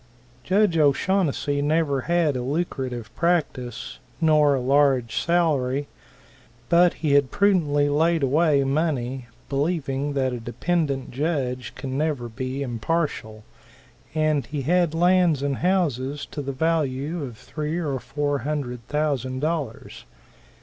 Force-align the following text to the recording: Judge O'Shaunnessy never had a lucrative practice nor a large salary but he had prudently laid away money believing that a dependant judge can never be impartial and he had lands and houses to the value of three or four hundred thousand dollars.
Judge 0.43 0.79
O'Shaunnessy 0.79 1.61
never 1.61 2.01
had 2.09 2.35
a 2.35 2.41
lucrative 2.41 3.15
practice 3.15 3.99
nor 4.19 4.55
a 4.55 4.59
large 4.59 5.15
salary 5.17 5.87
but 6.69 6.93
he 7.05 7.11
had 7.13 7.29
prudently 7.29 7.87
laid 7.87 8.23
away 8.23 8.63
money 8.63 9.27
believing 9.47 10.13
that 10.13 10.33
a 10.33 10.39
dependant 10.39 11.11
judge 11.11 11.75
can 11.75 11.99
never 11.99 12.27
be 12.27 12.63
impartial 12.63 13.43
and 14.15 14.47
he 14.47 14.63
had 14.63 14.95
lands 14.95 15.43
and 15.43 15.57
houses 15.57 16.25
to 16.25 16.41
the 16.41 16.51
value 16.51 17.21
of 17.23 17.37
three 17.37 17.79
or 17.79 17.99
four 17.99 18.39
hundred 18.39 18.83
thousand 18.87 19.39
dollars. 19.39 20.05